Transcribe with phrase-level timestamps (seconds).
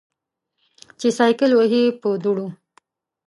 [0.99, 2.47] چې سایکل وهې په دوړې.